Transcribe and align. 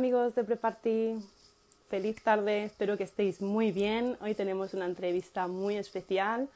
Amigos 0.00 0.34
de 0.34 0.44
Preparty, 0.44 1.16
feliz 1.90 2.22
tarde, 2.22 2.64
espero 2.64 2.96
que 2.96 3.04
estéis 3.04 3.42
muy 3.42 3.70
bien. 3.70 4.16
Hoy 4.22 4.34
tenemos 4.34 4.72
una 4.72 4.86
entrevista 4.86 5.46
muy 5.46 5.76
especial 5.76 6.48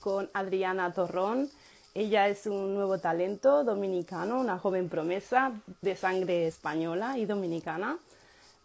con 0.00 0.28
Adriana 0.34 0.92
Torrón. 0.92 1.48
Ella 1.94 2.26
es 2.26 2.46
un 2.46 2.74
nuevo 2.74 2.98
talento 2.98 3.62
dominicano, 3.62 4.40
una 4.40 4.58
joven 4.58 4.88
promesa 4.88 5.52
de 5.80 5.94
sangre 5.94 6.48
española 6.48 7.18
y 7.18 7.24
dominicana. 7.24 7.98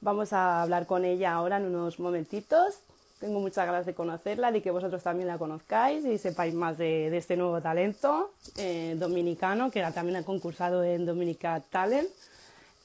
Vamos 0.01 0.33
a 0.33 0.63
hablar 0.63 0.87
con 0.87 1.05
ella 1.05 1.33
ahora 1.33 1.57
en 1.57 1.65
unos 1.65 1.99
momentitos. 1.99 2.79
Tengo 3.19 3.39
muchas 3.39 3.67
ganas 3.67 3.85
de 3.85 3.93
conocerla, 3.93 4.51
de 4.51 4.63
que 4.63 4.71
vosotros 4.71 5.03
también 5.03 5.27
la 5.27 5.37
conozcáis 5.37 6.03
y 6.05 6.17
sepáis 6.17 6.55
más 6.55 6.79
de, 6.79 7.15
este 7.15 7.37
nuevo 7.37 7.61
talento 7.61 8.31
eh, 8.57 8.95
dominicano 8.97 9.69
que 9.69 9.83
también 9.93 10.15
ha 10.15 10.23
concursado 10.23 10.83
en 10.83 11.05
Dominica 11.05 11.61
Talent. 11.69 12.09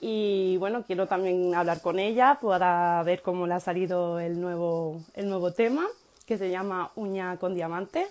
Y 0.00 0.56
bueno, 0.58 0.84
quiero 0.86 1.06
también 1.06 1.54
hablar 1.54 1.80
con 1.80 1.98
ella 1.98 2.38
para 2.40 3.02
ver 3.02 3.22
cómo 3.22 3.46
le 3.46 3.54
ha 3.54 3.60
salido 3.60 4.20
el 4.20 4.40
nuevo, 4.40 5.00
el 5.14 5.28
nuevo 5.28 5.52
tema, 5.52 5.86
que 6.24 6.38
se 6.38 6.50
llama 6.50 6.90
Uña 6.94 7.36
con 7.38 7.54
Diamante. 7.54 8.06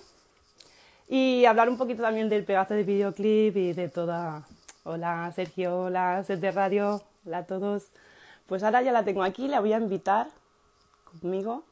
Y 1.08 1.46
hablar 1.46 1.70
un 1.70 1.78
poquito 1.78 2.02
también 2.02 2.28
del 2.28 2.44
pedazo 2.44 2.74
de 2.74 2.84
videoclip 2.84 3.56
y 3.56 3.74
de 3.74 3.90
toda... 3.90 4.46
Hola 4.84 5.34
Sergio, 5.36 5.82
hola 5.82 6.24
Set 6.24 6.40
de 6.40 6.50
Radio, 6.50 7.02
hola 7.26 7.40
a 7.40 7.46
todos. 7.46 7.88
Pues 8.48 8.64
ahora 8.64 8.82
ya 8.82 8.94
la 8.94 9.04
tengo 9.04 9.22
aquí, 9.22 9.50
la 9.50 9.60
voy 9.60 9.74
a 9.74 9.78
invitar 9.78 10.28
conmigo. 11.04 11.64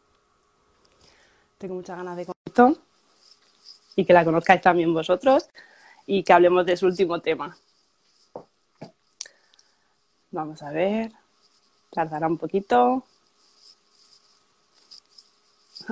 Tengo 1.57 1.75
muchas 1.75 1.95
ganas 1.97 2.17
de 2.17 2.27
esto 2.45 2.77
y 3.95 4.03
que 4.03 4.11
la 4.11 4.25
conozcáis 4.25 4.61
también 4.61 4.93
vosotros 4.93 5.47
y 6.05 6.23
que 6.23 6.33
hablemos 6.33 6.65
de 6.65 6.75
su 6.75 6.87
último 6.87 7.21
tema. 7.21 7.55
Vamos 10.35 10.61
a 10.63 10.69
ver, 10.69 11.13
tardará 11.91 12.27
un 12.27 12.37
poquito. 12.37 13.05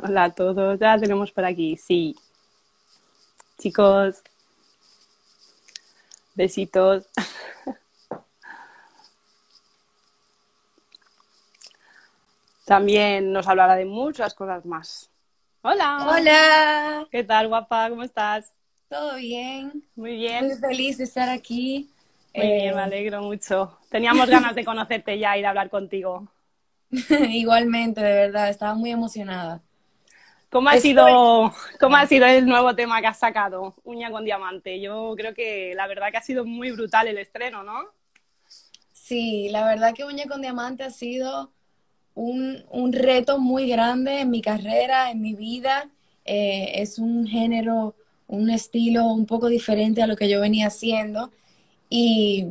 Hola 0.03 0.25
a 0.25 0.31
todos, 0.31 0.77
ya 0.77 0.99
tenemos 0.99 1.31
por 1.31 1.45
aquí, 1.45 1.77
sí. 1.77 2.13
Chicos, 3.57 4.21
besitos. 6.35 7.07
También 12.65 13.31
nos 13.31 13.47
hablará 13.47 13.77
de 13.77 13.85
muchas 13.85 14.33
cosas 14.33 14.65
más. 14.65 15.09
Hola. 15.61 16.05
Hola. 16.05 17.07
¿Qué 17.09 17.23
tal, 17.23 17.47
guapa? 17.47 17.89
¿Cómo 17.89 18.03
estás? 18.03 18.51
Todo 18.89 19.15
bien. 19.15 19.87
Muy 19.95 20.17
bien. 20.17 20.47
Muy 20.47 20.57
feliz 20.57 20.97
de 20.97 21.05
estar 21.05 21.29
aquí. 21.29 21.92
Me 22.33 22.65
eh, 22.65 22.69
alegro 22.69 23.21
mucho. 23.21 23.77
Teníamos 23.89 24.27
ganas 24.27 24.55
de 24.55 24.65
conocerte 24.65 25.19
ya 25.19 25.37
y 25.37 25.41
de 25.41 25.47
hablar 25.47 25.69
contigo. 25.69 26.27
Igualmente, 27.29 28.01
de 28.01 28.13
verdad, 28.13 28.49
estaba 28.49 28.73
muy 28.75 28.91
emocionada. 28.91 29.61
¿Cómo 30.49 30.69
ha, 30.69 30.77
sido, 30.77 31.51
¿Cómo 31.79 31.95
ha 31.95 32.05
sido 32.05 32.27
el 32.27 32.45
nuevo 32.45 32.75
tema 32.75 33.01
que 33.01 33.07
has 33.07 33.17
sacado, 33.17 33.73
Uña 33.83 34.11
con 34.11 34.23
Diamante? 34.23 34.79
Yo 34.79 35.15
creo 35.17 35.33
que 35.33 35.73
la 35.75 35.87
verdad 35.87 36.11
que 36.11 36.17
ha 36.17 36.21
sido 36.21 36.45
muy 36.45 36.71
brutal 36.71 37.07
el 37.07 37.17
estreno, 37.17 37.63
¿no? 37.63 37.79
Sí, 38.91 39.49
la 39.49 39.65
verdad 39.65 39.95
que 39.95 40.05
Uña 40.05 40.25
con 40.25 40.41
Diamante 40.41 40.83
ha 40.83 40.91
sido 40.91 41.51
un, 42.13 42.63
un 42.69 42.93
reto 42.93 43.39
muy 43.39 43.67
grande 43.67 44.21
en 44.21 44.29
mi 44.29 44.41
carrera, 44.41 45.09
en 45.09 45.21
mi 45.21 45.33
vida. 45.33 45.89
Eh, 46.23 46.73
es 46.75 46.99
un 46.99 47.25
género, 47.25 47.95
un 48.27 48.51
estilo 48.51 49.05
un 49.07 49.25
poco 49.25 49.47
diferente 49.47 50.03
a 50.03 50.07
lo 50.07 50.15
que 50.15 50.29
yo 50.29 50.39
venía 50.39 50.67
haciendo. 50.67 51.31
Y, 51.95 52.47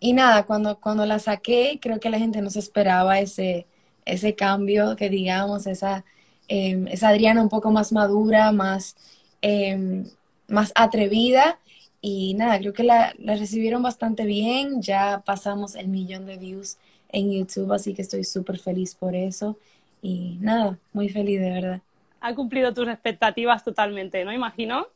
y 0.00 0.12
nada, 0.12 0.44
cuando, 0.44 0.80
cuando 0.80 1.06
la 1.06 1.20
saqué, 1.20 1.78
creo 1.80 2.00
que 2.00 2.10
la 2.10 2.18
gente 2.18 2.42
no 2.42 2.50
se 2.50 2.58
esperaba 2.58 3.20
ese, 3.20 3.66
ese 4.04 4.34
cambio, 4.34 4.96
que 4.96 5.08
digamos, 5.08 5.66
esa, 5.68 6.04
em, 6.48 6.88
esa 6.88 7.08
Adriana 7.10 7.42
un 7.42 7.48
poco 7.48 7.70
más 7.70 7.92
madura, 7.92 8.50
más, 8.52 8.96
em, 9.42 10.04
más 10.48 10.72
atrevida. 10.74 11.60
Y 12.00 12.34
nada, 12.34 12.58
creo 12.58 12.72
que 12.72 12.82
la, 12.84 13.14
la 13.18 13.36
recibieron 13.36 13.82
bastante 13.82 14.24
bien. 14.26 14.82
Ya 14.82 15.22
pasamos 15.24 15.76
el 15.76 15.86
millón 15.88 16.26
de 16.26 16.36
views 16.38 16.76
en 17.10 17.30
YouTube, 17.32 17.72
así 17.72 17.94
que 17.94 18.02
estoy 18.02 18.24
súper 18.24 18.58
feliz 18.58 18.94
por 18.96 19.14
eso. 19.14 19.56
Y 20.02 20.38
nada, 20.40 20.78
muy 20.92 21.08
feliz 21.08 21.40
de 21.40 21.50
verdad. 21.50 21.82
Ha 22.20 22.34
cumplido 22.34 22.72
tus 22.74 22.88
expectativas 22.88 23.64
totalmente, 23.64 24.24
¿no? 24.24 24.32
Imagino. 24.32 24.86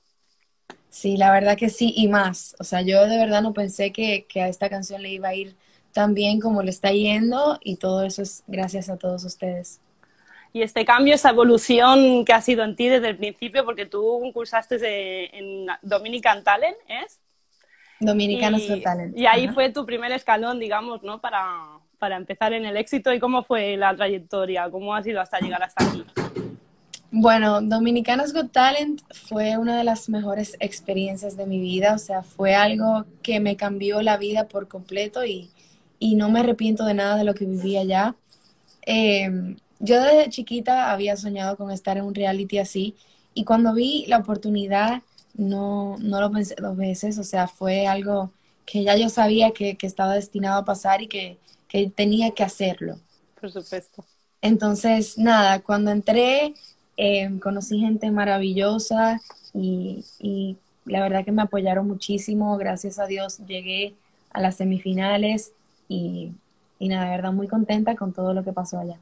Sí, 0.97 1.19
la 1.19 1.31
verdad 1.31 1.59
que 1.59 1.69
sí, 1.69 1.93
y 1.95 2.09
más. 2.09 2.57
O 2.59 2.65
sea, 2.65 2.81
yo 2.81 3.07
de 3.07 3.19
verdad 3.19 3.43
no 3.43 3.53
pensé 3.53 3.93
que, 3.93 4.25
que 4.27 4.41
a 4.41 4.49
esta 4.49 4.71
canción 4.71 5.03
le 5.03 5.11
iba 5.11 5.29
a 5.29 5.35
ir 5.35 5.55
tan 5.93 6.15
bien 6.15 6.41
como 6.41 6.63
le 6.63 6.71
está 6.71 6.91
yendo 6.91 7.59
y 7.63 7.77
todo 7.77 8.03
eso 8.03 8.23
es 8.23 8.45
gracias 8.47 8.89
a 8.89 8.97
todos 8.97 9.23
ustedes. 9.25 9.79
Y 10.55 10.63
este 10.63 10.87
cambio, 10.87 11.15
esa 11.15 11.29
evolución 11.29 12.25
que 12.25 12.33
ha 12.33 12.41
sido 12.41 12.65
en 12.65 12.77
ti 12.77 12.89
desde 12.89 13.09
el 13.09 13.19
principio, 13.19 13.63
porque 13.67 13.85
tú 13.85 14.23
cursaste 14.33 15.37
en 15.39 15.67
Dominican 15.83 16.43
Talent, 16.43 16.79
¿es? 16.89 17.21
Dominicanos 18.01 18.67
Talent. 18.83 19.15
Y 19.19 19.27
ahí 19.27 19.49
fue 19.49 19.71
tu 19.71 19.85
primer 19.85 20.13
escalón, 20.13 20.59
digamos, 20.59 21.03
¿no? 21.03 21.21
Para, 21.21 21.47
para 21.99 22.17
empezar 22.17 22.55
en 22.55 22.65
el 22.65 22.75
éxito 22.79 23.13
y 23.13 23.21
cómo 23.21 23.45
fue 23.45 23.77
la 23.77 23.95
trayectoria, 23.95 24.71
cómo 24.71 24.95
ha 24.95 25.03
sido 25.03 25.21
hasta 25.21 25.41
llegar 25.41 25.63
hasta 25.63 25.85
aquí. 25.85 26.07
Bueno, 27.11 27.61
Dominicanas 27.63 28.33
Got 28.33 28.53
Talent 28.53 29.01
fue 29.29 29.57
una 29.57 29.79
de 29.79 29.85
las 29.85 30.09
mejores 30.09 30.57
experiencias 30.61 31.37
de 31.37 31.47
mi 31.47 31.61
vida, 31.61 31.95
o 31.95 31.99
sea, 31.99 32.23
fue 32.23 32.55
algo 32.55 33.07
que 33.23 33.41
me 33.41 33.57
cambió 33.57 34.03
la 34.03 34.17
vida 34.19 34.49
por 34.49 34.69
completo 34.69 35.25
y, 35.25 35.51
y 35.99 36.17
no 36.17 36.29
me 36.31 36.41
arrepiento 36.41 36.85
de 36.85 36.95
nada 36.95 37.17
de 37.17 37.25
lo 37.25 37.35
que 37.35 37.47
viví 37.47 37.77
allá. 37.77 38.17
Em, 38.83 39.57
yo 39.81 40.03
desde 40.03 40.31
chiquita 40.31 40.93
había 40.93 41.17
soñado 41.17 41.57
con 41.57 41.71
estar 41.73 41.97
en 41.99 42.05
un 42.05 42.15
reality 42.15 42.59
así 42.59 42.97
y 43.35 43.45
cuando 43.45 43.75
vi 43.75 44.07
la 44.09 44.19
oportunidad 44.19 45.03
no, 45.35 45.97
no 46.01 46.21
lo 46.21 46.33
pensé 46.33 46.57
dos 46.61 46.77
veces, 46.77 47.19
o 47.19 47.25
sea, 47.25 47.49
fue 47.49 47.87
algo 47.87 48.33
que 48.67 48.85
ya 48.85 48.97
yo 48.97 49.09
sabía 49.11 49.53
que, 49.53 49.77
que 49.77 49.87
estaba 49.87 50.15
destinado 50.15 50.61
a 50.61 50.65
pasar 50.67 51.03
y 51.03 51.09
que, 51.09 51.39
que 51.69 51.91
tenía 51.91 52.33
que 52.33 52.45
hacerlo. 52.45 52.99
Por 53.41 53.51
supuesto. 53.51 54.05
Entonces, 54.43 55.19
nada, 55.19 55.63
cuando 55.63 55.91
entré, 55.91 56.55
em, 56.97 57.39
conocí 57.39 57.79
gente 57.79 58.11
maravillosa 58.11 59.21
y, 59.55 60.05
y, 60.19 60.57
la 60.85 61.01
verdad 61.03 61.25
que 61.25 61.33
me 61.33 61.43
apoyaron 61.43 61.89
muchísimo. 61.89 62.57
Gracias 62.59 62.99
a 62.99 63.07
Dios 63.07 63.39
llegué 63.47 63.95
a 64.33 64.41
las 64.41 64.57
semifinales 64.57 65.53
y, 65.89 66.31
y 66.79 66.89
nada, 66.89 67.07
de 67.07 67.11
verdad 67.11 67.33
muy 67.33 67.49
contenta 67.49 67.97
con 67.97 68.13
todo 68.13 68.33
lo 68.33 68.45
que 68.45 68.53
pasó 68.53 68.79
allá. 68.79 68.97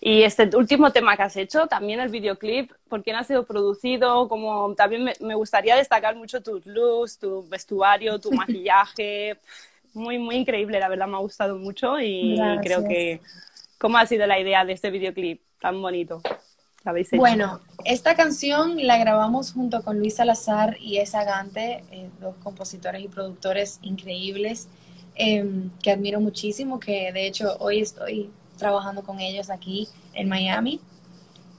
Y 0.00 0.22
este 0.22 0.50
último 0.56 0.90
tema 0.90 1.16
que 1.16 1.22
has 1.22 1.36
hecho, 1.36 1.68
también 1.68 2.00
el 2.00 2.10
videoclip, 2.10 2.72
¿por 2.88 3.02
quién 3.02 3.16
ha 3.16 3.24
sido 3.24 3.44
producido? 3.44 4.28
Como 4.28 4.74
también 4.74 5.04
me, 5.04 5.12
me 5.20 5.34
gustaría 5.34 5.76
destacar 5.76 6.16
mucho 6.16 6.42
tus 6.42 6.66
looks, 6.66 7.18
tu 7.18 7.48
vestuario, 7.48 8.18
tu 8.18 8.30
maquillaje 8.32 9.38
muy, 9.96 10.18
muy 10.18 10.36
increíble, 10.36 10.78
la 10.78 10.88
verdad 10.88 11.08
me 11.08 11.16
ha 11.16 11.20
gustado 11.20 11.56
mucho 11.56 11.98
y 12.00 12.38
creo 12.62 12.86
que... 12.86 13.20
¿Cómo 13.78 13.98
ha 13.98 14.06
sido 14.06 14.26
la 14.26 14.40
idea 14.40 14.64
de 14.64 14.72
este 14.72 14.90
videoclip 14.90 15.42
tan 15.60 15.82
bonito? 15.82 16.22
Bueno, 17.16 17.60
esta 17.84 18.14
canción 18.14 18.86
la 18.86 18.98
grabamos 18.98 19.52
junto 19.52 19.82
con 19.82 19.98
Luis 19.98 20.16
Salazar 20.16 20.76
y 20.80 20.98
Esa 20.98 21.24
Gante, 21.24 21.82
eh, 21.90 22.08
dos 22.20 22.36
compositores 22.42 23.02
y 23.02 23.08
productores 23.08 23.78
increíbles 23.82 24.68
em, 25.14 25.70
que 25.82 25.90
admiro 25.90 26.20
muchísimo, 26.20 26.78
que 26.78 27.12
de 27.12 27.26
hecho 27.26 27.56
hoy 27.58 27.80
estoy 27.80 28.30
trabajando 28.56 29.02
con 29.02 29.20
ellos 29.20 29.50
aquí 29.50 29.88
en 30.14 30.28
Miami. 30.28 30.80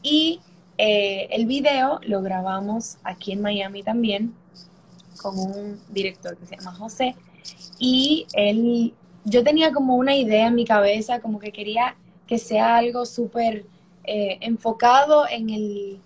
Y 0.01 0.39
eh, 0.77 1.27
el 1.31 1.45
video 1.45 1.99
lo 2.03 2.21
grabamos 2.21 2.97
aquí 3.03 3.33
en 3.33 3.41
Miami 3.41 3.83
también 3.83 4.33
con 5.21 5.37
un 5.37 5.79
director 5.89 6.37
que 6.37 6.45
se 6.45 6.55
llama 6.55 6.73
José 6.73 7.15
y 7.79 8.27
él, 8.33 8.93
yo 9.23 9.43
tenía 9.43 9.71
como 9.71 9.95
una 9.95 10.15
idea 10.15 10.47
en 10.47 10.55
mi 10.55 10.65
cabeza, 10.65 11.19
como 11.19 11.39
que 11.39 11.51
quería 11.51 11.95
que 12.27 12.37
sea 12.37 12.77
algo 12.77 13.05
súper 13.05 13.65
eh, 14.07 14.37
enfocado 14.41 15.25
en 15.29 15.49
el, 15.49 15.99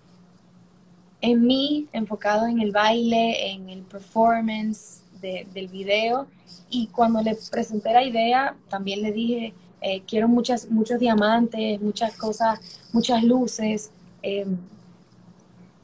en 1.22 1.46
mí, 1.46 1.88
enfocado 1.94 2.48
en 2.48 2.60
el 2.60 2.72
baile, 2.72 3.52
en 3.52 3.70
el 3.70 3.84
performance 3.84 5.04
del 5.22 5.68
video. 5.68 6.28
Y 6.70 6.88
cuando 6.88 7.22
le 7.22 7.38
presenté 7.52 7.94
la 7.94 8.04
idea, 8.04 8.56
también 8.70 9.04
le 9.04 9.12
dije, 9.12 9.54
eh, 9.82 10.02
quiero 10.08 10.28
muchas, 10.28 10.70
muchos 10.70 11.00
diamantes, 11.00 11.80
muchas 11.80 12.18
cosas, 12.18 12.60
muchas 12.92 13.24
luces. 13.24 13.92
Em, 14.24 14.58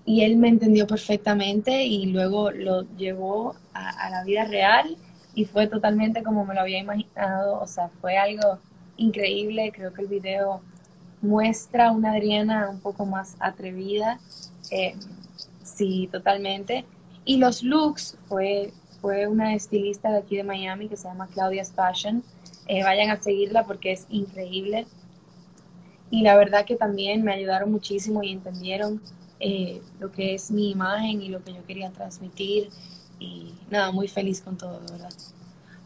y 0.06 0.24
él 0.24 0.38
me 0.38 0.50
entendió 0.50 0.88
perfectamente 0.88 1.84
y 1.86 2.08
luego 2.08 2.52
lo 2.52 2.84
llevó 2.98 3.56
a 3.74 4.10
la 4.10 4.24
vida 4.24 4.46
real 4.46 4.98
y 5.38 5.46
fue 5.46 5.68
totalmente 5.68 6.24
como 6.24 6.46
me 6.46 6.56
lo 6.56 6.62
había 6.62 6.80
imaginado, 6.80 7.60
o 7.60 7.68
sea, 7.68 7.90
fue 8.02 8.18
algo 8.18 8.58
increíble, 8.98 9.72
creo 9.72 9.94
que 9.94 10.02
el 10.02 10.08
video 10.08 10.62
muestra 11.22 11.92
una 11.92 12.12
Adriana 12.12 12.70
un 12.70 12.80
poco 12.80 13.06
más 13.06 13.36
atrevida, 13.40 14.20
eh, 14.72 14.96
sí, 15.64 16.10
totalmente, 16.12 16.86
y 17.26 17.38
los 17.38 17.64
looks 17.64 18.18
fue, 18.28 18.72
fue 19.02 19.28
una 19.28 19.54
estilista 19.54 20.12
de 20.12 20.20
aquí 20.20 20.38
de 20.38 20.44
Miami 20.44 20.88
que 20.88 20.98
se 20.98 21.08
llama 21.08 21.28
Claudia 21.28 21.66
Fashion, 21.66 22.24
eh, 22.68 22.84
vayan 22.84 23.10
a 23.10 23.22
seguirla 23.22 23.66
porque 23.66 23.92
es 23.94 24.06
increíble. 24.10 24.86
Y 26.10 26.22
la 26.22 26.38
verdad 26.38 26.66
que 26.66 26.76
también 26.76 27.24
me 27.24 27.34
ayudaron 27.34 27.72
muchísimo 27.72 28.24
y 28.24 28.32
entendieron 28.32 29.02
eh, 29.40 29.82
lo 30.00 30.12
que 30.12 30.36
es 30.36 30.52
mi 30.52 30.72
imagen 30.72 31.22
y 31.22 31.30
lo 31.30 31.44
que 31.44 31.54
yo 31.54 31.66
quería 31.66 31.92
transmitir. 31.92 32.70
Y 33.20 33.54
nada, 33.70 33.92
muy 33.92 34.08
feliz 34.08 34.42
con 34.42 34.58
todo, 34.58 34.80
verdad. 34.80 35.12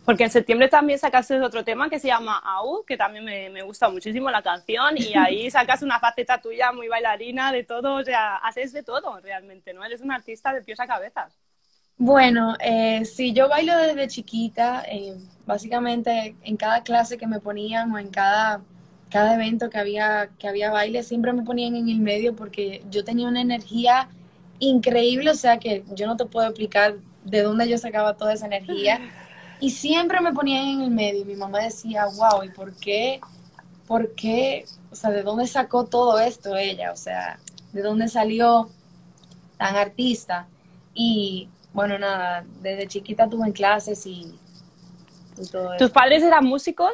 Porque 0.05 0.23
en 0.23 0.31
septiembre 0.31 0.67
también 0.67 0.97
sacaste 0.97 1.39
otro 1.39 1.63
tema 1.63 1.89
que 1.89 1.99
se 1.99 2.07
llama 2.07 2.41
AU, 2.43 2.83
que 2.85 2.97
también 2.97 3.23
me, 3.23 3.49
me, 3.49 3.61
gusta 3.61 3.87
muchísimo 3.89 4.31
la 4.31 4.41
canción, 4.41 4.97
y 4.97 5.13
ahí 5.15 5.51
sacas 5.51 5.83
una 5.83 5.99
faceta 5.99 6.41
tuya 6.41 6.71
muy 6.71 6.87
bailarina 6.87 7.51
de 7.51 7.63
todo, 7.63 7.95
o 7.95 8.03
sea, 8.03 8.37
haces 8.37 8.73
de 8.73 8.81
todo 8.81 9.19
realmente, 9.19 9.73
¿no? 9.73 9.85
Eres 9.85 10.01
un 10.01 10.11
artista 10.11 10.53
de 10.53 10.63
pies 10.63 10.79
a 10.79 10.87
cabezas. 10.87 11.37
Bueno, 11.97 12.55
eh, 12.59 13.05
sí, 13.05 13.31
yo 13.31 13.47
bailo 13.47 13.77
desde 13.77 14.07
chiquita, 14.07 14.83
eh, 14.87 15.13
básicamente 15.45 16.35
en 16.41 16.57
cada 16.57 16.81
clase 16.81 17.15
que 17.15 17.27
me 17.27 17.39
ponían 17.39 17.91
o 17.91 17.99
en 17.99 18.09
cada, 18.09 18.61
cada 19.11 19.35
evento 19.35 19.69
que 19.69 19.77
había, 19.77 20.29
que 20.39 20.47
había 20.47 20.71
baile, 20.71 21.03
siempre 21.03 21.31
me 21.31 21.43
ponían 21.43 21.75
en 21.75 21.89
el 21.89 21.99
medio 21.99 22.35
porque 22.35 22.83
yo 22.89 23.03
tenía 23.03 23.27
una 23.27 23.41
energía 23.41 24.09
increíble, 24.57 25.29
o 25.29 25.35
sea 25.35 25.59
que 25.59 25.83
yo 25.93 26.07
no 26.07 26.17
te 26.17 26.25
puedo 26.25 26.47
explicar 26.47 26.95
de 27.23 27.43
dónde 27.43 27.69
yo 27.69 27.77
sacaba 27.77 28.17
toda 28.17 28.33
esa 28.33 28.47
energía. 28.47 28.99
Y 29.61 29.69
siempre 29.69 30.19
me 30.21 30.33
ponían 30.33 30.67
en 30.67 30.81
el 30.81 30.89
medio. 30.89 31.23
Mi 31.23 31.35
mamá 31.35 31.59
decía, 31.59 32.05
wow, 32.07 32.43
¿y 32.43 32.49
por 32.49 32.73
qué? 32.75 33.21
¿Por 33.87 34.15
qué? 34.15 34.65
O 34.91 34.95
sea, 34.95 35.11
¿de 35.11 35.21
dónde 35.21 35.45
sacó 35.45 35.85
todo 35.85 36.19
esto 36.19 36.57
ella? 36.57 36.91
O 36.91 36.95
sea, 36.95 37.39
¿de 37.71 37.83
dónde 37.83 38.07
salió 38.07 38.69
tan 39.57 39.75
artista? 39.75 40.47
Y 40.95 41.47
bueno, 41.73 41.99
nada, 41.99 42.43
desde 42.61 42.87
chiquita 42.87 43.29
tuve 43.29 43.45
en 43.45 43.53
clases 43.53 44.05
y, 44.07 44.33
todo 45.51 45.77
¿Tus 45.77 45.91
padres 45.91 46.23
eran 46.23 46.43
músicos? 46.43 46.93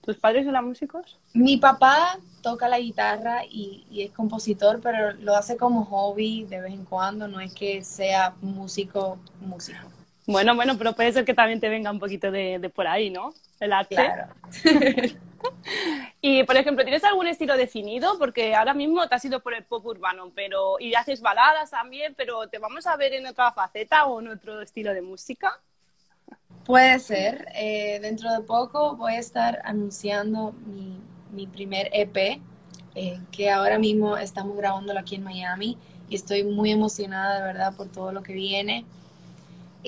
¿Tus 0.00 0.16
padres 0.16 0.46
eran 0.46 0.66
músicos? 0.66 1.18
Mi 1.34 1.58
papá 1.58 2.18
toca 2.40 2.66
la 2.66 2.78
guitarra 2.78 3.44
y, 3.44 3.86
y, 3.90 4.02
es 4.02 4.10
compositor, 4.12 4.80
pero 4.80 5.12
lo 5.14 5.36
hace 5.36 5.58
como 5.58 5.84
hobby 5.84 6.44
de 6.44 6.62
vez 6.62 6.72
en 6.72 6.84
cuando, 6.84 7.28
no 7.28 7.40
es 7.40 7.52
que 7.52 7.84
sea 7.84 8.34
músico, 8.40 9.18
músico. 9.40 9.95
Bueno, 10.26 10.56
bueno, 10.56 10.76
pero 10.76 10.92
puede 10.92 11.12
ser 11.12 11.24
que 11.24 11.34
también 11.34 11.60
te 11.60 11.68
venga 11.68 11.90
un 11.90 12.00
poquito 12.00 12.30
de, 12.32 12.58
de 12.58 12.68
por 12.68 12.86
ahí, 12.88 13.10
¿no? 13.10 13.32
El 13.60 13.72
arte. 13.72 13.94
Claro. 13.94 14.34
y, 16.20 16.42
por 16.42 16.56
ejemplo, 16.56 16.84
¿tienes 16.84 17.04
algún 17.04 17.28
estilo 17.28 17.56
definido? 17.56 18.18
Porque 18.18 18.54
ahora 18.54 18.74
mismo 18.74 19.08
te 19.08 19.14
has 19.14 19.24
ido 19.24 19.40
por 19.40 19.54
el 19.54 19.64
pop 19.64 19.86
urbano, 19.86 20.32
pero 20.34 20.80
y 20.80 20.94
haces 20.94 21.20
baladas 21.20 21.70
también, 21.70 22.14
pero 22.16 22.48
¿te 22.48 22.58
vamos 22.58 22.86
a 22.88 22.96
ver 22.96 23.14
en 23.14 23.26
otra 23.26 23.52
faceta 23.52 24.06
o 24.06 24.20
en 24.20 24.28
otro 24.28 24.60
estilo 24.60 24.92
de 24.92 25.02
música? 25.02 25.60
Puede 26.64 26.98
ser. 26.98 27.46
Eh, 27.54 28.00
dentro 28.02 28.32
de 28.32 28.40
poco 28.40 28.96
voy 28.96 29.14
a 29.14 29.20
estar 29.20 29.60
anunciando 29.64 30.52
mi, 30.66 31.00
mi 31.30 31.46
primer 31.46 31.88
EP, 31.92 32.40
eh, 32.96 33.20
que 33.30 33.50
ahora 33.50 33.78
mismo 33.78 34.16
estamos 34.16 34.56
grabándolo 34.56 34.98
aquí 34.98 35.14
en 35.14 35.22
Miami 35.22 35.78
y 36.08 36.16
estoy 36.16 36.42
muy 36.42 36.72
emocionada 36.72 37.36
de 37.36 37.42
verdad 37.42 37.76
por 37.76 37.88
todo 37.88 38.10
lo 38.10 38.22
que 38.24 38.32
viene. 38.32 38.84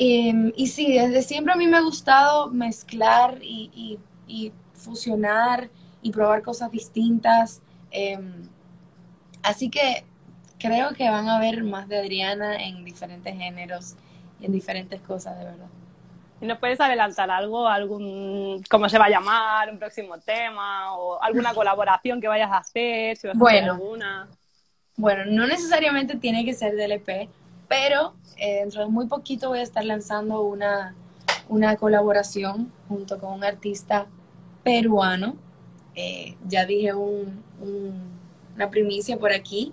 Eh, 0.01 0.53
y 0.55 0.69
sí, 0.69 0.97
desde 0.97 1.23
siempre 1.23 1.53
a 1.53 1.57
mí 1.57 1.67
me 1.67 1.77
ha 1.77 1.81
gustado 1.81 2.51
mezclar 2.51 3.39
y, 3.43 3.69
y, 3.75 3.99
y 4.29 4.53
fusionar 4.73 5.69
y 6.03 6.13
probar 6.13 6.43
cosas 6.43 6.71
distintas. 6.71 7.61
Em, 7.91 8.49
así 9.43 9.71
que 9.71 10.05
creo 10.57 10.91
que 10.95 11.11
van 11.11 11.29
a 11.29 11.41
ver 11.41 11.65
más 11.65 11.89
de 11.89 11.99
Adriana 11.99 12.63
en 12.63 12.85
diferentes 12.85 13.37
géneros 13.37 13.97
y 14.39 14.47
en 14.47 14.53
diferentes 14.53 15.01
cosas, 15.01 15.37
de 15.37 15.47
verdad. 15.47 15.67
¿Y 16.41 16.47
nos 16.47 16.59
puedes 16.59 16.81
adelantar 16.81 17.29
algo, 17.33 17.67
algún, 17.67 18.63
cómo 18.71 18.89
se 18.89 18.99
va 18.99 19.07
a 19.07 19.11
llamar, 19.11 19.69
un 19.69 19.81
próximo 19.81 20.17
tema 20.19 20.97
o 20.97 21.21
alguna 21.21 21.53
colaboración 21.53 22.21
que 22.21 22.29
vayas 22.29 22.53
a 22.53 22.59
hacer? 22.59 23.17
Si 23.17 23.27
vas 23.27 23.37
bueno, 23.37 23.73
a 23.73 23.75
hacer 23.75 23.83
alguna? 23.83 24.29
bueno, 24.97 25.25
no 25.27 25.49
necesariamente 25.49 26.17
tiene 26.17 26.45
que 26.45 26.55
ser 26.55 26.77
del 26.77 26.93
EP, 26.93 27.29
pero 27.69 28.15
eh, 28.39 28.61
dentro 28.61 28.83
de 28.83 28.89
muy 28.89 29.07
poquito 29.07 29.49
voy 29.49 29.59
a 29.59 29.63
estar 29.63 29.85
lanzando 29.85 30.43
una, 30.43 30.95
una 31.49 31.77
colaboración 31.77 32.73
junto 32.89 33.19
con 33.19 33.35
un 33.35 33.45
artista 33.45 34.07
peruano. 34.63 35.37
Eh, 35.95 36.37
ya 36.47 36.65
dije 36.65 36.95
un, 36.95 37.43
una 38.55 38.71
primicia 38.71 39.19
por 39.19 39.33
aquí. 39.33 39.73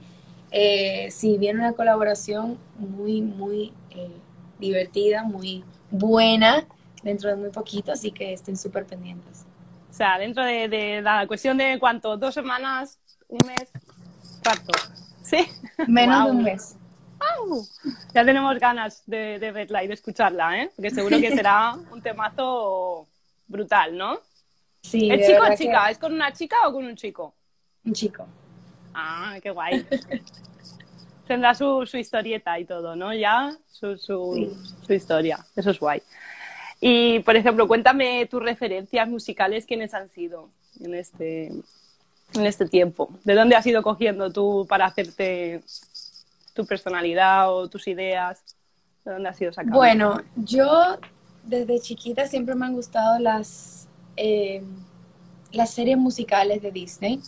Eh, 0.52 1.10
sí, 1.12 1.38
viene 1.38 1.60
una 1.60 1.74
colaboración 1.74 2.58
muy, 2.78 3.22
muy 3.22 3.74
divertida, 4.60 5.24
muy 5.24 5.64
buena 5.92 6.66
dentro 7.04 7.30
de 7.30 7.36
muy 7.36 7.50
poquito, 7.50 7.92
así 7.92 8.12
que 8.12 8.34
estén 8.34 8.58
súper 8.58 8.86
pendientes. 8.86 9.46
O 9.90 9.94
sea, 9.94 10.18
dentro 10.18 10.44
de, 10.44 11.02
la 11.02 11.26
cuestión 11.28 11.58
de 11.58 11.78
cuánto, 11.80 12.18
dos 12.18 12.34
semanas, 12.34 13.00
un 13.28 13.40
mes, 13.48 13.70
¿cuánto? 14.44 14.72
¿Sí? 15.24 15.38
Menos 15.88 16.26
de 16.26 16.32
un 16.32 16.44
mes. 16.44 16.76
Ya 18.14 18.26
tenemos 18.26 18.58
ganas 18.60 19.04
de, 19.06 19.40
de 19.40 19.52
verla 19.52 19.84
y 19.84 19.88
de 19.88 19.94
escucharla, 19.94 20.62
¿eh? 20.62 20.72
Porque 20.76 20.90
seguro 20.90 21.20
que 21.20 21.32
será 21.36 21.74
un 21.92 22.02
temazo 22.02 23.08
brutal, 23.48 23.98
¿no? 23.98 24.20
Sí, 24.82 25.10
¿Es 25.12 25.28
chico 25.28 25.44
o 25.44 25.56
chica? 25.56 25.90
¿Es 25.90 25.98
con 25.98 26.14
una 26.14 26.32
chica 26.32 26.56
o 26.68 26.74
con 26.74 26.86
un 26.86 26.96
chico? 26.96 27.34
Un 27.84 27.94
chico. 27.94 28.28
Ah, 28.94 29.38
qué 29.42 29.50
guay. 29.50 29.86
Tendrá 31.28 31.56
su, 31.56 31.86
su, 31.88 31.98
historieta 31.98 32.60
y 32.60 32.66
todo, 32.66 32.96
¿no? 32.96 33.14
Ya, 33.14 33.56
su, 33.68 33.98
su, 33.98 34.34
sí. 34.36 34.86
su, 34.86 34.94
historia. 34.94 35.40
Eso 35.56 35.72
es 35.72 35.80
guay. 35.80 36.02
Y, 36.80 37.20
por 37.20 37.36
ejemplo, 37.36 37.68
cuéntame 37.68 38.28
tus 38.28 38.44
referencias 38.44 39.10
musicales, 39.10 39.66
¿quiénes 39.66 39.94
han 39.96 40.08
sido 40.10 40.52
en 40.80 40.94
este, 40.94 41.48
en 41.48 42.46
este 42.46 42.68
tiempo? 42.68 43.10
¿De 43.24 43.34
dónde 43.34 43.56
has 43.56 43.66
ido 43.66 43.82
cogiendo 43.82 44.32
tú 44.32 44.68
para 44.70 44.86
hacerte 44.86 45.64
tu 46.56 46.66
personalidad 46.66 47.54
o 47.54 47.70
tus 47.70 47.88
ideas? 47.88 48.56
¿De 49.04 49.12
dónde 49.12 49.30
has 49.30 49.40
ido 49.40 49.54
sacando? 49.54 49.78
Bueno, 49.78 50.24
yo 50.36 50.98
desde 51.44 51.80
chiquita 51.80 52.26
siempre 52.26 52.56
me 52.56 52.66
han 52.66 52.74
gustado 52.74 53.20
las 53.20 53.88
eh, 54.18 54.64
las 55.52 55.72
series 55.72 55.98
musicales 55.98 56.62
de 56.62 56.72
Disney. 56.72 57.20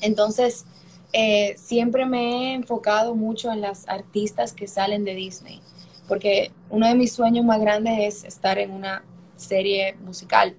Entonces, 0.00 0.64
eh, 1.12 1.54
siempre 1.56 2.06
me 2.06 2.20
he 2.20 2.54
enfocado 2.54 3.14
mucho 3.14 3.52
en 3.52 3.60
las 3.60 3.88
artistas 3.88 4.52
que 4.52 4.66
salen 4.66 5.04
de 5.04 5.14
Disney, 5.14 5.60
porque 6.08 6.50
uno 6.70 6.88
de 6.88 6.94
mis 6.94 7.12
sueños 7.12 7.44
más 7.44 7.60
grandes 7.60 7.98
es 8.00 8.24
estar 8.24 8.58
en 8.58 8.72
una 8.72 9.04
serie 9.36 9.94
musical, 10.04 10.56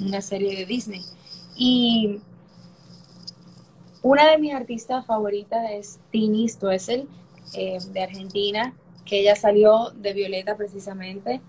una 0.00 0.20
serie 0.20 0.56
de 0.56 0.64
Disney. 0.64 1.02
Y 1.56 2.20
una 4.02 4.30
de 4.30 4.38
mis 4.38 4.54
artistas 4.54 5.06
favoritas 5.06 5.70
es 5.70 5.98
Tini 6.10 6.48
Stoessel, 6.48 7.08
eh, 7.54 7.78
de 7.92 8.02
Argentina, 8.02 8.74
que 9.04 9.20
ella 9.20 9.36
salió 9.36 9.90
de 9.90 10.12
Violeta 10.12 10.56
precisamente. 10.56 11.40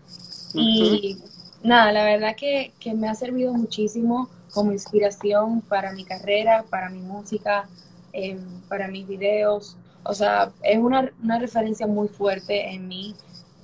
Uh 0.54 0.60
-huh. 0.60 1.00
Y 1.02 1.18
nada, 1.64 1.92
la 1.92 2.04
verdad 2.04 2.36
que, 2.36 2.72
que, 2.80 2.94
me 2.94 3.10
ha 3.10 3.16
servido 3.16 3.54
muchísimo 3.54 4.30
como 4.54 4.72
inspiración 4.72 5.62
para 5.62 5.92
mi 5.92 6.04
carrera, 6.04 6.66
para 6.70 6.90
mi 6.90 7.00
música, 7.02 7.68
eh, 8.14 8.38
para 8.70 8.88
mis 8.88 9.08
videos. 9.08 9.76
O 10.04 10.14
sea, 10.14 10.52
es 10.64 10.78
una, 10.78 11.12
una 11.22 11.40
referencia 11.40 11.88
muy 11.88 12.08
fuerte 12.08 12.70
en 12.74 12.88
mí 12.88 13.16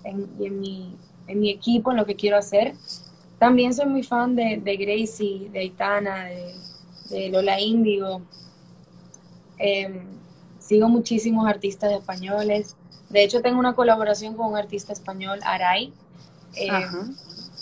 en, 0.04 0.28
y 0.40 0.46
en 0.48 0.60
mi, 0.60 0.96
en 1.28 1.40
mi 1.40 1.50
equipo, 1.50 1.92
en 1.92 1.98
lo 1.98 2.06
que 2.06 2.16
quiero 2.16 2.38
hacer. 2.38 2.74
También 3.40 3.74
soy 3.74 3.86
muy 3.86 4.04
fan 4.04 4.36
de, 4.36 4.60
de 4.63 4.78
Gracie, 4.78 5.50
de 5.52 5.60
Aitana, 5.60 6.25
de, 6.25 6.54
de 7.10 7.30
Lola 7.30 7.60
Índigo. 7.60 8.22
Eh, 9.60 10.03
sigo 10.60 10.89
muchísimos 10.89 11.48
artistas 11.48 11.91
españoles. 11.91 12.75
De 13.10 13.24
hecho, 13.24 13.41
tengo 13.41 13.60
una 13.60 13.74
colaboración 13.74 14.36
con 14.36 14.48
un 14.48 14.57
artista 14.57 14.93
español, 14.93 15.39
Aray. 15.43 15.93
Eh, 16.55 16.69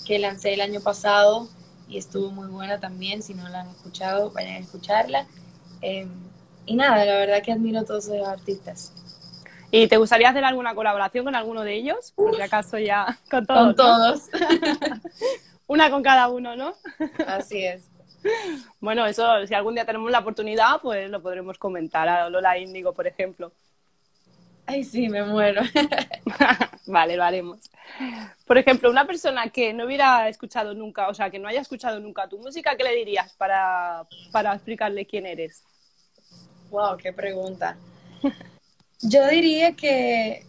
que 0.06 0.20
lancé 0.20 0.54
el 0.54 0.62
año 0.62 0.82
pasado 0.82 1.48
y 1.88 1.98
estuvo 1.98 2.32
muy 2.32 2.48
buena 2.48 2.80
también. 2.80 3.22
Si 3.22 3.34
no 3.34 3.48
la 3.50 3.62
han 3.62 3.70
escuchado, 3.70 4.32
vayan 4.32 4.56
a 4.56 4.60
escucharla. 4.60 5.26
Eh, 5.82 6.08
y 6.66 6.76
nada, 6.76 7.06
la 7.06 7.14
verdad 7.14 7.42
que 7.44 7.52
admiro 7.52 7.80
a 7.80 7.86
todos 7.86 8.08
esos 8.08 8.28
artistas. 8.28 8.94
¿Y 9.72 9.88
te 9.88 9.98
gustaría 9.98 10.30
hacer 10.30 10.44
alguna 10.44 10.76
colaboración 10.76 11.26
con 11.26 11.36
alguno 11.36 11.62
de 11.62 11.76
ellos? 11.76 12.12
Por 12.16 12.36
si 12.36 12.42
acaso 12.42 12.78
ya 12.78 13.18
con 13.30 13.46
todos. 13.46 13.66
Con 13.68 13.76
todos. 13.76 14.22
¿no? 14.34 15.02
Una 15.68 15.90
con 15.90 16.04
cada 16.04 16.28
uno, 16.28 16.58
¿no? 16.58 16.74
Así 17.26 17.64
es. 17.64 17.84
Bueno, 18.80 19.06
eso, 19.06 19.46
si 19.48 19.54
algún 19.54 19.76
día 19.76 19.86
tenemos 19.86 20.12
la 20.12 20.20
oportunidad, 20.20 20.82
pues 20.82 21.10
lo 21.10 21.22
podremos 21.22 21.58
comentar 21.58 22.08
a 22.08 22.30
Lola 22.30 22.58
Índigo, 22.58 22.94
por 22.94 23.08
ejemplo. 23.08 23.52
Ay, 24.66 24.84
sí, 24.84 25.10
me 25.10 25.24
muero. 25.24 25.62
vale, 26.86 27.18
lo 27.18 27.24
haremos. 27.24 27.60
Por 28.46 28.58
ejemplo, 28.58 28.90
una 28.90 29.06
persona 29.06 29.50
que 29.50 29.74
no 29.74 29.86
hubiera 29.86 30.30
escuchado 30.30 30.74
nunca, 30.74 31.10
o 31.10 31.14
sea, 31.14 31.30
que 31.30 31.40
no 31.40 31.48
haya 31.48 31.62
escuchado 31.62 32.00
nunca 32.00 32.30
tu 32.30 32.38
música, 32.38 32.76
¿qué 32.78 32.84
le 32.84 32.96
dirías 32.96 33.34
para, 33.34 34.06
para 34.32 34.54
explicarle 34.54 35.06
quién 35.06 35.26
eres? 35.26 35.64
Wow, 36.70 36.98
qué 36.98 37.12
pregunta. 37.12 37.76
Yo 39.02 39.28
diría 39.28 39.74
que 39.74 40.46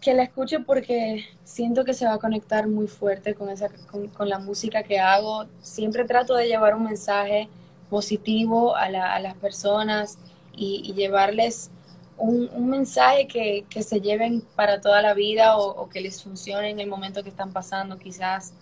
que 0.00 0.14
la 0.14 0.22
escuche 0.24 0.60
porque 0.60 1.26
siento 1.44 1.84
que 1.84 1.94
se 1.94 2.06
va 2.06 2.14
a 2.14 2.18
conectar 2.18 2.66
muy 2.66 2.86
fuerte 2.86 3.34
con, 3.34 3.50
esa, 3.50 3.68
con, 4.16 4.28
la 4.28 4.38
música 4.38 4.82
que 4.82 4.98
hago. 4.98 5.46
Siempre 5.60 6.04
trato 6.04 6.34
de 6.34 6.48
llevar 6.48 6.74
un 6.74 6.84
mensaje 6.84 7.48
positivo 7.88 8.74
a, 8.76 8.88
las 8.88 9.34
personas 9.34 10.18
y, 10.56 10.92
llevarles 10.94 11.70
un, 12.16 12.68
mensaje 12.68 13.26
que, 13.26 13.82
se 13.82 14.00
lleven 14.00 14.42
para 14.56 14.80
toda 14.80 15.02
la 15.02 15.14
vida 15.14 15.58
o, 15.58 15.88
que 15.88 16.00
les 16.00 16.22
funcione 16.22 16.70
en 16.70 16.80
el 16.80 16.88
momento 16.88 17.22
que 17.22 17.28
están 17.28 17.52
pasando 17.52 17.98
quizás. 17.98 18.52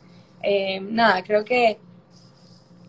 Eh, 0.42 0.80
nada, 0.80 1.22
creo 1.22 1.44
que 1.44 1.78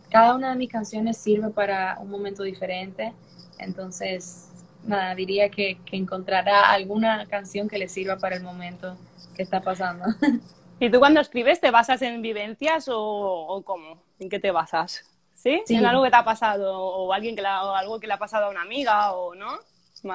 cada 0.10 0.36
una 0.36 0.51
de 0.51 0.56
mis 0.56 0.70
canciones 0.70 1.18
sirve 1.18 1.50
para 1.50 1.98
un 2.01 2.10
momento 2.10 2.44
diferente. 2.44 3.13
Entonces, 3.60 4.49
nada, 4.89 5.15
diría 5.15 5.50
que, 5.50 5.77
encontrará 5.91 6.72
alguna 6.72 7.25
canción 7.27 7.67
que 7.67 7.77
le 7.77 7.88
sirva 7.88 8.17
para 8.17 8.36
el 8.36 8.43
momento 8.43 8.98
que 9.36 9.43
está 9.43 9.62
pasando. 9.62 10.05
¿Y 10.79 10.89
tú 10.89 11.00
cuando 11.00 11.19
escribes 11.19 11.60
te 11.60 11.72
basas 11.72 12.01
en 12.01 12.22
vivencias 12.22 12.89
o, 12.89 13.62
cómo? 13.65 14.01
¿En 14.19 14.29
qué 14.29 14.39
te 14.39 14.51
basas? 14.51 15.05
¿Sí? 15.34 15.62
¿En 15.69 15.86
algo 15.86 16.03
que 16.03 16.10
te 16.10 16.15
ha 16.15 16.25
pasado 16.25 16.77
o, 16.77 17.13
alguien 17.13 17.36
que 17.36 17.46
algo 17.46 18.00
que 18.00 18.08
le 18.08 18.13
ha 18.13 18.19
pasado 18.19 18.46
a 18.46 18.50
una 18.50 18.62
amiga 18.62 19.13
o 19.13 19.36
no? 19.36 19.60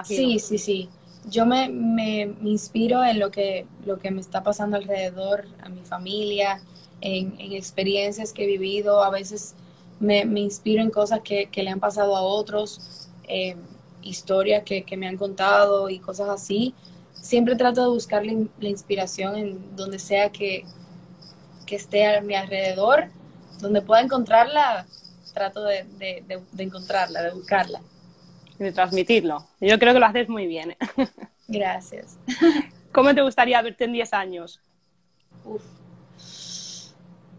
Sí, 0.05 0.39
sí, 0.39 0.59
sí. 0.59 0.89
Yo 1.31 1.47
me, 1.47 1.69
me, 1.69 2.35
inspiro 2.45 3.05
en 3.05 3.19
lo 3.19 3.31
que, 3.31 3.67
lo 3.85 3.99
que 3.99 4.11
me 4.11 4.21
está 4.21 4.43
pasando 4.43 4.77
alrededor, 4.77 5.47
a 5.63 5.69
mi 5.69 5.83
familia, 5.83 6.61
en, 7.01 7.35
experiencias 7.53 8.33
que 8.33 8.45
he 8.45 8.47
vivido. 8.47 9.03
A 9.03 9.11
veces 9.11 9.55
me, 10.01 10.23
inspiro 10.23 10.83
en 10.83 10.91
cosas 10.91 11.21
que, 11.21 11.49
le 11.55 11.71
han 11.71 11.81
pasado 11.81 12.17
a 12.17 12.23
otros. 12.23 13.09
Eh, 13.29 13.57
historias 14.05 14.63
que, 14.65 14.85
me 14.97 15.09
han 15.09 15.17
contado 15.17 15.89
y 15.89 15.99
cosas 15.99 16.29
así, 16.29 16.75
siempre 17.13 17.57
trato 17.57 17.83
de 17.83 17.89
buscar 17.89 18.25
la, 18.25 18.69
inspiración 18.69 19.37
en 19.37 19.77
donde 19.77 19.99
sea 19.99 20.31
que, 20.31 20.65
esté 21.69 22.07
a 22.07 22.21
mi 22.21 22.37
alrededor, 22.37 23.07
donde 23.61 23.83
pueda 23.83 24.01
encontrarla, 24.01 24.87
trato 25.33 25.65
de, 25.65 25.85
encontrarla, 26.57 27.21
de 27.21 27.33
buscarla. 27.33 27.81
Y 28.61 28.63
de 28.63 28.71
transmitirlo. 28.71 29.45
Yo 29.61 29.77
creo 29.81 29.93
que 29.93 29.99
lo 29.99 30.07
haces 30.07 30.29
muy 30.29 30.47
bien. 30.47 30.71
¿eh? 30.71 30.79
Gracias. 31.49 32.17
¿Cómo 32.93 33.13
te 33.13 33.23
gustaría 33.23 33.61
verte 33.61 33.87
en 33.87 33.93
10 33.93 34.13
años? 34.13 34.61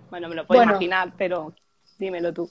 Bueno, 0.10 0.28
me 0.28 0.36
lo 0.36 0.46
puedo 0.46 0.64
imaginar, 0.64 1.14
pero 1.18 1.54
dímelo 1.98 2.34
tú. 2.34 2.50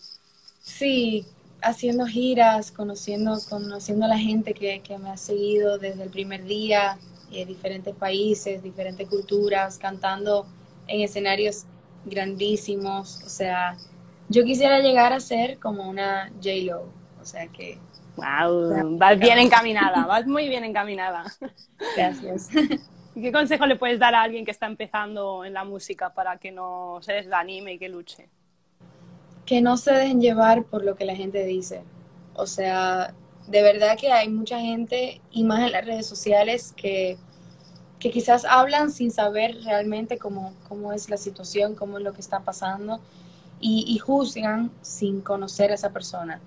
Sí, 0.60 1.26
haciendo 1.64 2.06
giras, 2.06 2.70
conociendo, 2.70 3.38
conociendo 3.48 4.04
a 4.04 4.08
la 4.08 4.18
gente 4.18 4.52
que, 4.54 4.82
me 4.98 5.10
ha 5.10 5.16
seguido 5.16 5.78
desde 5.78 6.02
el 6.04 6.10
primer 6.10 6.44
día, 6.44 6.98
eh, 7.32 7.46
diferentes 7.46 7.94
países, 7.94 8.62
diferentes 8.62 9.08
culturas, 9.08 9.78
cantando 9.78 10.46
en 10.86 11.00
escenarios 11.00 11.64
grandísimos. 12.04 13.22
O 13.24 13.28
sea, 13.28 13.76
yo 14.28 14.44
quisiera 14.44 14.80
llegar 14.80 15.12
a 15.12 15.20
ser 15.20 15.58
como 15.58 15.88
una 15.88 16.30
J-Lo. 16.42 16.88
O 17.20 17.24
sea 17.24 17.46
que. 17.48 17.78
¡Wow! 18.16 18.98
Vas 18.98 19.18
bien 19.18 19.38
encaminada, 19.38 20.06
vas 20.06 20.26
muy 20.26 20.48
bien 20.48 20.64
encaminada. 20.64 21.24
Gracias. 21.96 22.50
¿Qué 23.14 23.32
consejo 23.32 23.66
le 23.66 23.76
puedes 23.76 23.98
dar 23.98 24.14
a 24.14 24.22
alguien 24.22 24.44
que 24.44 24.50
está 24.50 24.66
empezando 24.66 25.44
en 25.44 25.54
la 25.54 25.64
música 25.64 26.12
para 26.12 26.36
que 26.36 26.50
no 26.50 26.98
se 27.00 27.12
desanime 27.14 27.74
y 27.74 27.78
que 27.78 27.88
luche? 27.88 28.28
Que 29.46 29.60
no 29.60 29.76
se 29.76 29.92
dejen 29.92 30.20
llevar 30.20 30.64
por 30.64 30.84
lo 30.84 30.96
que 30.96 31.04
la 31.04 31.16
gente 31.16 31.44
dice. 31.44 31.82
O 32.34 32.46
sea, 32.46 33.14
de 33.46 33.62
verdad 33.62 33.96
que 33.98 34.10
hay 34.10 34.28
mucha 34.28 34.58
gente, 34.60 35.20
y 35.30 35.44
más 35.44 35.60
en 35.60 35.72
las 35.72 35.84
redes 35.84 36.06
sociales, 36.06 36.72
que, 36.76 37.18
que 37.98 38.10
quizás 38.10 38.44
hablan 38.44 38.90
sin 38.90 39.10
saber 39.10 39.62
realmente 39.64 40.18
cómo, 40.18 40.54
cómo 40.68 40.92
es 40.92 41.10
la 41.10 41.16
situación, 41.16 41.74
cómo 41.74 41.98
es 41.98 42.04
lo 42.04 42.12
que 42.12 42.20
está 42.20 42.40
pasando, 42.40 43.00
y, 43.60 43.96
juzgan 43.98 44.70
sin 44.82 45.22
conocer 45.22 45.70
a 45.70 45.74
esa 45.74 45.90
persona. 45.90 46.38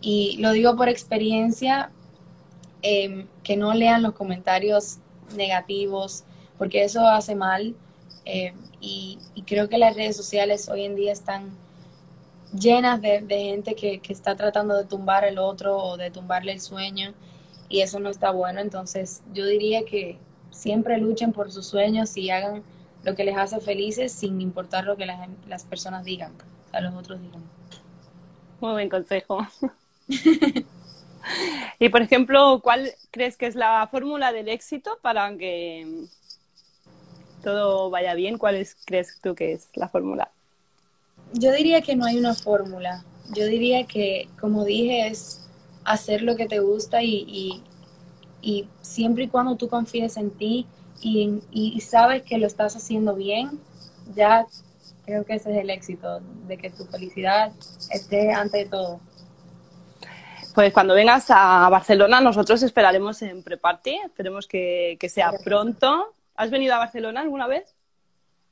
Y 0.00 0.38
lo 0.38 0.52
digo 0.52 0.76
por 0.76 0.88
experiencia, 0.88 1.90
em, 2.80 3.26
que 3.42 3.56
no 3.58 3.74
lean 3.74 4.02
los 4.02 4.14
comentarios 4.14 4.96
negativos, 5.36 6.24
porque 6.56 6.84
eso 6.84 7.06
hace 7.06 7.34
mal. 7.34 7.74
Em, 8.24 8.54
y, 8.80 9.18
y 9.34 9.42
creo 9.42 9.68
que 9.68 9.76
las 9.76 9.94
redes 9.94 10.16
sociales 10.16 10.70
hoy 10.70 10.84
en 10.84 10.96
día 10.96 11.12
están 11.12 11.50
llenas 12.58 13.00
de, 13.00 13.24
gente 13.28 13.74
que, 13.74 14.00
está 14.08 14.36
tratando 14.36 14.76
de 14.76 14.84
tumbar 14.84 15.24
el 15.24 15.38
otro 15.38 15.76
o 15.76 15.96
de 15.96 16.10
tumbarle 16.10 16.52
el 16.52 16.60
sueño 16.60 17.14
y 17.68 17.80
eso 17.80 17.98
no 18.00 18.10
está 18.10 18.30
bueno. 18.30 18.60
Entonces 18.60 19.22
yo 19.32 19.46
diría 19.46 19.84
que 19.84 20.18
siempre 20.50 20.98
luchen 20.98 21.32
por 21.32 21.50
sus 21.50 21.66
sueños 21.66 22.16
y 22.16 22.30
hagan 22.30 22.62
lo 23.02 23.14
que 23.14 23.24
les 23.24 23.36
hace 23.36 23.60
felices 23.60 24.12
sin 24.12 24.40
importar 24.40 24.84
lo 24.84 24.96
que 24.96 25.06
las, 25.06 25.28
las 25.48 25.64
personas 25.64 26.04
digan, 26.04 26.32
a 26.72 26.80
los 26.80 26.94
otros 26.94 27.20
digan. 27.20 27.42
Muy 28.60 28.72
buen 28.72 28.88
consejo. 28.88 29.46
y 31.78 31.88
por 31.88 32.02
ejemplo, 32.02 32.60
¿cuál 32.62 32.92
crees 33.10 33.36
que 33.36 33.46
es 33.46 33.54
la 33.56 33.86
fórmula 33.90 34.32
del 34.32 34.48
éxito 34.48 34.98
para 35.02 35.36
que 35.36 36.06
todo 37.42 37.90
vaya 37.90 38.14
bien? 38.14 38.38
¿Cuál 38.38 38.66
crees 38.86 39.20
tú 39.20 39.34
que 39.34 39.52
es 39.52 39.68
la 39.74 39.88
fórmula? 39.88 40.30
Yo 41.34 41.50
diría 41.52 41.82
que 41.82 41.96
no 41.96 42.04
hay 42.04 42.16
una 42.16 42.34
fórmula. 42.34 43.04
Yo 43.34 43.44
diría 43.46 43.86
que, 43.86 44.28
como 44.40 44.64
dije, 44.64 45.08
es 45.08 45.48
hacer 45.84 46.22
lo 46.22 46.36
que 46.36 46.46
te 46.46 46.60
gusta 46.60 47.02
y, 47.02 47.62
y, 48.40 48.68
siempre 48.82 49.24
y 49.24 49.28
cuando 49.28 49.56
tú 49.56 49.68
confíes 49.68 50.16
en 50.16 50.30
ti 50.30 50.66
y, 51.00 51.40
y, 51.50 51.80
sabes 51.80 52.22
que 52.22 52.38
lo 52.38 52.46
estás 52.46 52.76
haciendo 52.76 53.16
bien, 53.16 53.58
ya 54.14 54.46
creo 55.04 55.24
que 55.24 55.34
ese 55.34 55.50
es 55.50 55.58
el 55.58 55.70
éxito, 55.70 56.20
de 56.46 56.56
que 56.56 56.70
tu 56.70 56.84
felicidad 56.84 57.52
esté 57.90 58.32
ante 58.32 58.66
todo. 58.66 59.00
Pues 60.54 60.72
cuando 60.72 60.94
vengas 60.94 61.26
a 61.30 61.68
Barcelona, 61.68 62.20
nosotros 62.20 62.62
esperaremos 62.62 63.20
en 63.22 63.42
Preparty, 63.42 63.96
esperemos 64.04 64.46
que, 64.46 64.96
que 65.00 65.08
sea 65.08 65.32
pronto. 65.42 66.14
¿Has 66.36 66.50
venido 66.50 66.74
a 66.74 66.78
Barcelona 66.78 67.22
alguna 67.22 67.48
vez? 67.48 67.73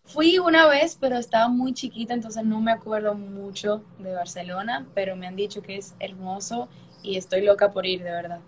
Fui 0.04 0.38
una 0.38 0.66
vez, 0.66 0.96
pero 1.00 1.16
estaba 1.16 1.48
muy 1.48 1.72
chiquita, 1.72 2.12
entonces 2.12 2.44
no 2.44 2.60
me 2.60 2.72
acuerdo 2.72 3.14
mucho 3.14 3.82
de 3.98 4.12
Barcelona, 4.12 4.86
pero 4.94 5.16
me 5.16 5.26
han 5.26 5.36
dicho 5.36 5.62
que 5.62 5.76
es 5.76 5.94
hermoso 6.00 6.68
y 7.02 7.16
estoy 7.16 7.42
loca 7.42 7.72
por 7.72 7.86
ir, 7.86 8.02
de 8.02 8.10
verdad. 8.10 8.40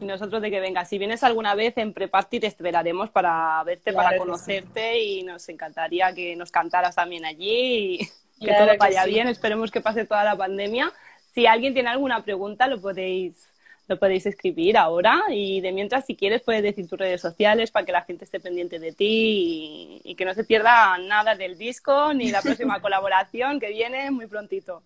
Y 0.00 0.06
nosotros 0.06 0.42
de 0.42 0.50
que 0.50 0.60
venga, 0.60 0.84
si 0.84 0.98
vienes 0.98 1.22
alguna 1.22 1.54
vez 1.54 1.76
en 1.76 1.92
Preparty 1.92 2.40
te 2.40 2.46
esperaremos 2.46 3.10
para 3.10 3.62
verte, 3.64 3.92
para 3.92 4.18
conocerte 4.18 5.00
y 5.02 5.22
nos 5.22 5.48
encantaría 5.48 6.12
que 6.12 6.34
nos 6.34 6.50
cantaras 6.50 6.96
también 6.96 7.24
allí 7.24 8.00
y 8.40 8.44
que 8.44 8.54
todo 8.54 8.68
vaya 8.78 9.04
bien. 9.04 9.28
Esperemos 9.28 9.70
que 9.70 9.80
pase 9.80 10.04
toda 10.04 10.24
la 10.24 10.36
pandemia. 10.36 10.92
Si 11.32 11.46
alguien 11.46 11.74
tiene 11.74 11.90
alguna 11.90 12.24
pregunta, 12.24 12.66
lo 12.66 12.80
podéis 12.80 13.48
lo 13.86 13.98
podéis 13.98 14.26
escribir 14.26 14.76
ahora 14.76 15.20
y 15.30 15.60
de 15.60 15.72
mientras 15.72 16.06
si 16.06 16.16
quieres 16.16 16.42
puedes 16.42 16.62
decir 16.62 16.88
tus 16.88 16.98
redes 16.98 17.20
sociales 17.20 17.70
para 17.70 17.84
que 17.84 17.92
la 17.92 18.02
gente 18.02 18.24
esté 18.24 18.40
pendiente 18.40 18.78
de 18.78 18.92
ti 18.92 20.00
y, 20.02 20.14
que 20.14 20.24
no 20.24 20.32
se 20.32 20.44
pierda 20.44 20.96
nada 20.98 21.34
del 21.34 21.58
disco 21.58 22.14
ni 22.14 22.30
la 22.30 22.40
próxima 22.40 22.80
colaboración 22.82 23.60
que 23.60 23.70
viene 23.70 24.10
muy 24.10 24.26
prontito. 24.26 24.82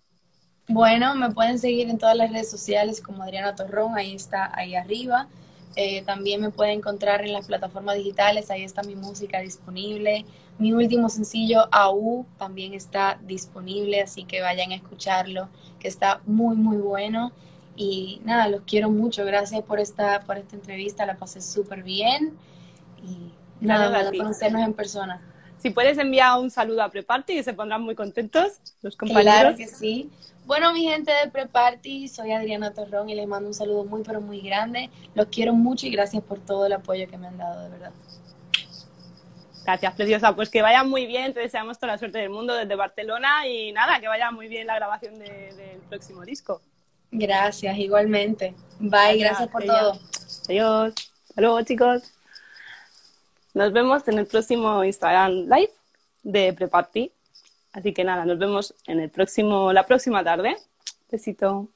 Bueno, 0.68 1.14
me 1.14 1.30
pueden 1.30 1.58
seguir 1.58 1.88
en 1.88 1.98
todas 1.98 2.16
las 2.16 2.30
redes 2.30 2.50
sociales 2.50 3.00
como 3.00 3.22
Adriana 3.22 3.54
Torrón, 3.54 3.96
ahí 3.96 4.14
está, 4.14 4.50
ahí 4.54 4.74
arriba. 4.74 5.28
Eh, 5.76 6.02
también 6.02 6.40
me 6.40 6.50
pueden 6.50 6.78
encontrar 6.78 7.24
en 7.24 7.32
las 7.32 7.46
plataformas 7.46 7.96
digitales, 7.96 8.50
ahí 8.50 8.64
está 8.64 8.82
mi 8.82 8.96
música 8.96 9.40
disponible. 9.40 10.24
Mi 10.58 10.72
último 10.72 11.08
sencillo, 11.08 11.68
AU, 11.70 12.26
también 12.36 12.74
está 12.74 13.18
disponible, 13.22 14.00
así 14.00 14.24
que 14.24 14.40
vayan 14.40 14.72
a 14.72 14.74
escucharlo, 14.74 15.48
que 15.78 15.86
está 15.86 16.20
muy, 16.26 16.56
muy 16.56 16.78
bueno. 16.78 17.32
Y 17.80 18.20
nada, 18.24 18.48
los 18.48 18.62
quiero 18.62 18.90
mucho. 18.90 19.24
Gracias 19.24 19.62
por 19.62 19.78
esta, 19.78 20.22
por 20.22 20.36
esta 20.36 20.56
entrevista, 20.56 21.06
la 21.06 21.16
pasé 21.16 21.40
súper 21.40 21.84
bien. 21.84 22.36
Y 23.04 23.30
nada, 23.64 23.96
a 24.00 24.10
conocernos 24.10 24.62
en 24.62 24.74
persona. 24.74 25.22
Si 25.58 25.70
puedes 25.70 25.96
enviar 25.96 26.40
un 26.40 26.50
saludo 26.50 26.82
a 26.82 26.88
Preparty, 26.88 27.34
que 27.34 27.44
se 27.44 27.54
pondrán 27.54 27.82
muy 27.82 27.94
contentos 27.94 28.60
los 28.82 28.96
compañeros. 28.96 29.32
Claro 29.32 29.56
que 29.56 29.68
sí. 29.68 30.10
Bueno, 30.44 30.72
mi 30.72 30.88
gente 30.88 31.12
de 31.12 31.30
Preparty, 31.30 32.08
soy 32.08 32.32
Adriana 32.32 32.72
Torrón 32.72 33.10
y 33.10 33.14
les 33.14 33.28
mando 33.28 33.48
un 33.48 33.54
saludo 33.54 33.84
muy, 33.84 34.02
pero 34.02 34.20
muy 34.20 34.40
grande. 34.40 34.90
Los 35.14 35.28
quiero 35.28 35.52
mucho 35.52 35.86
y 35.86 35.90
gracias 35.90 36.24
por 36.24 36.40
todo 36.40 36.66
el 36.66 36.72
apoyo 36.72 37.08
que 37.08 37.16
me 37.16 37.28
han 37.28 37.38
dado, 37.38 37.62
de 37.62 37.68
verdad. 37.68 37.92
Gracias, 39.64 39.94
preciosa. 39.94 40.34
Pues 40.34 40.50
que 40.50 40.62
vaya 40.62 40.82
muy 40.82 41.06
bien, 41.06 41.32
te 41.32 41.40
deseamos 41.40 41.78
toda 41.78 41.92
la 41.92 41.98
suerte 41.98 42.18
del 42.18 42.30
mundo 42.30 42.54
desde 42.54 42.74
Barcelona 42.74 43.46
y 43.46 43.70
nada, 43.70 44.00
que 44.00 44.08
vaya 44.08 44.32
muy 44.32 44.48
bien 44.48 44.66
la 44.66 44.74
grabación 44.74 45.16
del 45.20 45.78
próximo 45.88 46.24
disco. 46.24 46.60
Gracias, 47.10 47.78
igualmente. 47.78 48.54
Bye, 48.78 49.18
gracias, 49.18 49.48
por 49.48 49.64
todo. 49.64 49.98
Adiós. 50.48 50.94
Hasta 51.28 51.40
luego, 51.40 51.62
chicos. 51.62 52.12
Nos 53.54 53.72
vemos 53.72 54.06
en 54.08 54.18
el 54.18 54.26
próximo 54.26 54.84
Instagram 54.84 55.48
Live 55.48 55.72
de 56.22 56.52
Preparty. 56.52 57.12
Así 57.72 57.92
que 57.92 58.04
nada, 58.04 58.24
nos 58.24 58.38
vemos 58.38 58.74
en 58.86 59.00
el 59.00 59.10
próximo, 59.10 59.72
la 59.72 59.86
próxima 59.86 60.22
tarde. 60.22 60.56
Besito. 61.10 61.68